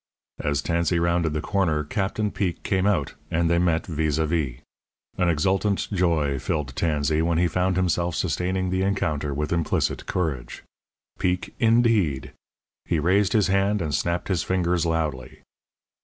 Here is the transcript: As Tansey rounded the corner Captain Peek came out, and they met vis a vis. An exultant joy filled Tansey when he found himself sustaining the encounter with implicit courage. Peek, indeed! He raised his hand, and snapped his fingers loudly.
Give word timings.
As 0.39 0.63
Tansey 0.63 0.97
rounded 0.97 1.33
the 1.33 1.41
corner 1.45 1.83
Captain 1.83 2.31
Peek 2.31 2.63
came 2.63 2.87
out, 2.87 3.13
and 3.29 3.51
they 3.51 3.59
met 3.59 3.85
vis 3.85 4.17
a 4.17 4.25
vis. 4.25 4.55
An 5.19 5.29
exultant 5.29 5.87
joy 5.93 6.39
filled 6.39 6.75
Tansey 6.75 7.21
when 7.21 7.37
he 7.37 7.47
found 7.47 7.75
himself 7.77 8.15
sustaining 8.15 8.71
the 8.71 8.81
encounter 8.81 9.31
with 9.31 9.53
implicit 9.53 10.07
courage. 10.07 10.63
Peek, 11.19 11.53
indeed! 11.59 12.31
He 12.85 12.97
raised 12.97 13.33
his 13.33 13.45
hand, 13.49 13.79
and 13.79 13.93
snapped 13.93 14.27
his 14.29 14.41
fingers 14.41 14.87
loudly. 14.87 15.43